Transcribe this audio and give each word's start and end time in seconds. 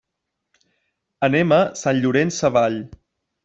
Anem 1.29 1.55
a 1.59 1.61
Sant 1.85 2.03
Llorenç 2.05 2.41
Savall. 2.41 2.83